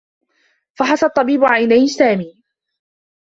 [0.77, 2.43] فحص الطّبيب عيني سامي.